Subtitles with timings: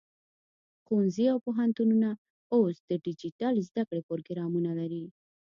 [0.85, 2.09] ښوونځي او پوهنتونونه
[2.55, 5.03] اوس د ډیجیټل زده کړې پروګرامونه لري.